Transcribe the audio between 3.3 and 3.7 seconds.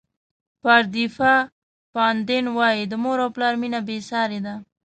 پلار